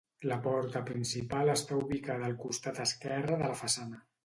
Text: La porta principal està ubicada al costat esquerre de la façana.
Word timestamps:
La 0.29 0.35
porta 0.45 0.79
principal 0.87 1.51
està 1.57 1.77
ubicada 1.83 2.27
al 2.31 2.35
costat 2.47 2.83
esquerre 2.89 3.39
de 3.45 3.55
la 3.55 3.63
façana. 3.63 4.05